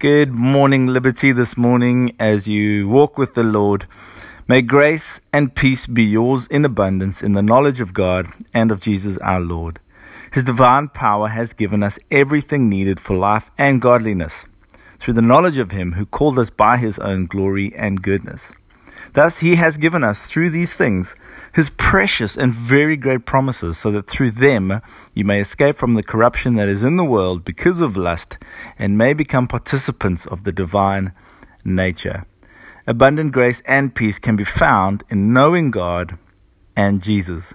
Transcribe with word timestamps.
Good 0.00 0.30
morning, 0.30 0.86
Liberty, 0.86 1.32
this 1.32 1.56
morning 1.56 2.14
as 2.20 2.46
you 2.46 2.88
walk 2.88 3.18
with 3.18 3.34
the 3.34 3.42
Lord. 3.42 3.88
May 4.46 4.62
grace 4.62 5.20
and 5.32 5.52
peace 5.52 5.88
be 5.88 6.04
yours 6.04 6.46
in 6.46 6.64
abundance 6.64 7.20
in 7.20 7.32
the 7.32 7.42
knowledge 7.42 7.80
of 7.80 7.94
God 7.94 8.28
and 8.54 8.70
of 8.70 8.78
Jesus 8.78 9.18
our 9.18 9.40
Lord. 9.40 9.80
His 10.32 10.44
divine 10.44 10.86
power 10.86 11.26
has 11.26 11.52
given 11.52 11.82
us 11.82 11.98
everything 12.12 12.68
needed 12.68 13.00
for 13.00 13.16
life 13.16 13.50
and 13.58 13.82
godliness 13.82 14.46
through 15.00 15.14
the 15.14 15.20
knowledge 15.20 15.58
of 15.58 15.72
Him 15.72 15.94
who 15.94 16.06
called 16.06 16.38
us 16.38 16.48
by 16.48 16.76
His 16.76 17.00
own 17.00 17.26
glory 17.26 17.74
and 17.74 18.00
goodness. 18.00 18.52
Thus, 19.14 19.38
he 19.38 19.56
has 19.56 19.78
given 19.78 20.04
us 20.04 20.26
through 20.26 20.50
these 20.50 20.74
things 20.74 21.16
his 21.54 21.70
precious 21.70 22.36
and 22.36 22.54
very 22.54 22.96
great 22.96 23.24
promises, 23.24 23.78
so 23.78 23.90
that 23.90 24.08
through 24.08 24.32
them 24.32 24.80
you 25.14 25.24
may 25.24 25.40
escape 25.40 25.76
from 25.76 25.94
the 25.94 26.02
corruption 26.02 26.54
that 26.56 26.68
is 26.68 26.84
in 26.84 26.96
the 26.96 27.04
world 27.04 27.44
because 27.44 27.80
of 27.80 27.96
lust, 27.96 28.38
and 28.78 28.98
may 28.98 29.12
become 29.12 29.46
participants 29.46 30.26
of 30.26 30.44
the 30.44 30.52
divine 30.52 31.12
nature. 31.64 32.24
Abundant 32.86 33.32
grace 33.32 33.60
and 33.66 33.94
peace 33.94 34.18
can 34.18 34.36
be 34.36 34.44
found 34.44 35.04
in 35.10 35.32
knowing 35.32 35.70
God 35.70 36.18
and 36.76 37.02
Jesus. 37.02 37.54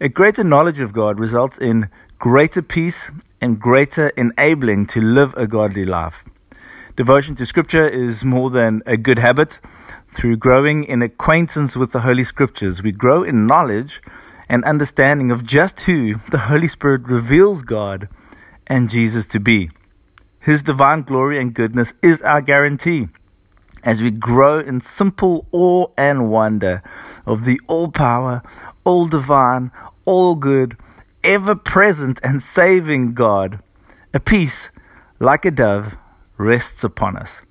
A 0.00 0.08
greater 0.08 0.44
knowledge 0.44 0.80
of 0.80 0.92
God 0.92 1.18
results 1.18 1.58
in 1.58 1.88
greater 2.18 2.62
peace 2.62 3.10
and 3.40 3.58
greater 3.58 4.10
enabling 4.10 4.86
to 4.86 5.00
live 5.00 5.34
a 5.36 5.46
godly 5.46 5.84
life. 5.84 6.24
Devotion 6.96 7.34
to 7.36 7.46
Scripture 7.46 7.88
is 7.88 8.24
more 8.24 8.50
than 8.50 8.82
a 8.84 8.96
good 8.96 9.18
habit. 9.18 9.58
Through 10.12 10.38
growing 10.38 10.84
in 10.84 11.02
acquaintance 11.02 11.76
with 11.76 11.92
the 11.92 12.00
Holy 12.00 12.24
Scriptures, 12.24 12.82
we 12.82 12.90
grow 12.90 13.22
in 13.22 13.46
knowledge 13.46 14.02
and 14.48 14.64
understanding 14.64 15.30
of 15.30 15.44
just 15.44 15.82
who 15.82 16.14
the 16.30 16.46
Holy 16.50 16.66
Spirit 16.66 17.02
reveals 17.04 17.62
God 17.62 18.08
and 18.66 18.90
Jesus 18.90 19.24
to 19.28 19.40
be. 19.40 19.70
His 20.40 20.64
divine 20.64 21.02
glory 21.02 21.38
and 21.38 21.54
goodness 21.54 21.94
is 22.02 22.22
our 22.22 22.42
guarantee 22.42 23.08
as 23.84 24.02
we 24.02 24.10
grow 24.10 24.58
in 24.58 24.80
simple 24.80 25.46
awe 25.52 25.86
and 25.96 26.30
wonder 26.30 26.82
of 27.24 27.44
the 27.44 27.60
all 27.68 27.90
power, 27.90 28.42
all 28.84 29.06
divine, 29.06 29.70
all 30.04 30.34
good, 30.34 30.76
ever 31.22 31.54
present 31.54 32.20
and 32.22 32.42
saving 32.42 33.12
God. 33.12 33.60
A 34.12 34.20
peace 34.20 34.70
like 35.20 35.44
a 35.44 35.50
dove 35.50 35.96
rests 36.36 36.82
upon 36.82 37.16
us. 37.16 37.42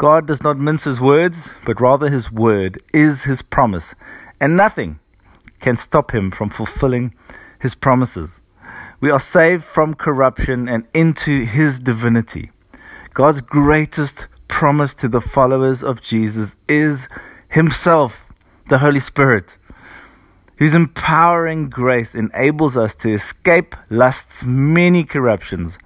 God 0.00 0.26
does 0.26 0.42
not 0.42 0.56
mince 0.56 0.84
his 0.84 0.98
words, 0.98 1.52
but 1.66 1.78
rather 1.78 2.08
his 2.08 2.32
word 2.32 2.82
is 2.94 3.24
his 3.24 3.42
promise, 3.42 3.94
and 4.40 4.56
nothing 4.56 4.98
can 5.58 5.76
stop 5.76 6.12
him 6.14 6.30
from 6.30 6.48
fulfilling 6.48 7.14
his 7.60 7.74
promises. 7.74 8.40
We 9.02 9.10
are 9.10 9.20
saved 9.20 9.62
from 9.62 9.92
corruption 9.92 10.70
and 10.70 10.86
into 10.94 11.44
his 11.44 11.78
divinity. 11.78 12.50
God's 13.12 13.42
greatest 13.42 14.26
promise 14.48 14.94
to 14.94 15.06
the 15.06 15.20
followers 15.20 15.82
of 15.82 16.00
Jesus 16.00 16.56
is 16.66 17.06
himself, 17.50 18.24
the 18.70 18.78
Holy 18.78 19.00
Spirit, 19.00 19.58
whose 20.56 20.74
empowering 20.74 21.68
grace 21.68 22.14
enables 22.14 22.74
us 22.74 22.94
to 22.94 23.12
escape 23.12 23.76
lust's 23.90 24.46
many 24.46 25.04
corruptions 25.04 25.78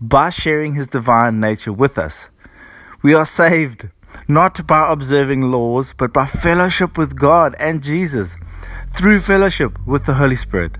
by 0.00 0.30
sharing 0.30 0.76
his 0.76 0.86
divine 0.86 1.40
nature 1.40 1.72
with 1.72 1.98
us. 1.98 2.28
We 3.00 3.14
are 3.14 3.24
saved 3.24 3.88
not 4.26 4.66
by 4.66 4.92
observing 4.92 5.52
laws, 5.52 5.94
but 5.96 6.12
by 6.12 6.26
fellowship 6.26 6.98
with 6.98 7.16
God 7.16 7.54
and 7.60 7.80
Jesus 7.80 8.36
through 8.92 9.20
fellowship 9.20 9.78
with 9.86 10.04
the 10.04 10.14
Holy 10.14 10.34
Spirit. 10.34 10.78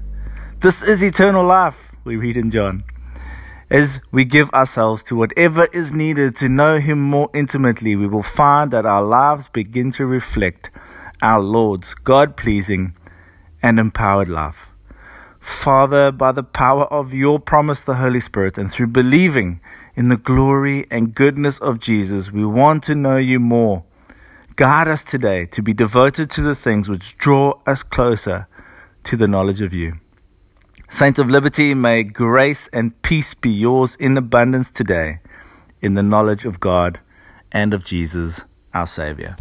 This 0.59 0.83
is 0.83 1.05
eternal 1.05 1.47
life, 1.47 1.93
we 2.03 2.17
read 2.17 2.37
in 2.37 2.51
John. 2.51 2.83
As 3.71 4.01
we 4.11 4.25
give 4.25 4.51
ourselves 4.51 5.05
to 5.05 5.15
whatever 5.15 5.69
is 5.73 5.93
needed 5.93 6.35
to 6.37 6.49
know 6.49 6.81
Him 6.81 7.01
more 7.01 7.31
intimately, 7.33 7.95
we 7.95 8.09
will 8.09 8.25
find 8.25 8.73
that 8.73 8.85
our 8.85 9.03
lives 9.03 9.49
begin 9.49 9.93
to 9.93 10.05
reflect 10.05 10.73
our 11.23 11.41
Lord's 11.41 11.95
God 11.95 12.37
pleasing 12.37 12.97
and 13.63 13.79
empowered 13.79 14.29
life. 14.29 14.73
Father, 15.49 16.13
by 16.13 16.31
the 16.31 16.43
power 16.43 16.85
of 16.85 17.15
your 17.15 17.41
promise, 17.41 17.81
the 17.81 17.97
Holy 17.97 18.21
Spirit, 18.21 18.59
and 18.59 18.71
through 18.71 18.89
believing 18.89 19.61
in 19.97 20.09
the 20.09 20.17
glory 20.17 20.87
and 20.91 21.15
goodness 21.15 21.59
of 21.59 21.81
Jesus, 21.81 22.31
we 22.31 22.45
want 22.45 22.85
to 22.85 22.95
know 22.95 23.17
you 23.17 23.41
more. 23.41 23.83
Guide 24.57 24.89
us 24.89 25.03
today 25.03 25.47
to 25.47 25.63
be 25.63 25.73
devoted 25.73 26.29
to 26.31 26.43
the 26.43 26.55
things 26.55 26.89
which 26.89 27.17
draw 27.17 27.59
us 27.67 27.83
closer 27.83 28.47
to 29.05 29.17
the 29.17 29.27
knowledge 29.27 29.63
of 29.63 29.73
you. 29.73 29.95
Saint 30.91 31.19
of 31.19 31.31
Liberty, 31.31 31.75
may 31.75 32.03
grace 32.03 32.69
and 32.73 33.01
peace 33.03 33.35
be 33.35 33.51
yours 33.51 33.97
in 33.97 34.17
abundance 34.19 34.71
today 34.71 35.19
in 35.81 35.95
the 35.95 36.03
knowledge 36.03 36.45
of 36.45 36.61
God 36.61 37.01
and 37.51 37.73
of 37.73 37.85
Jesus, 37.85 38.45
our 38.75 38.87
Savior. 38.87 39.37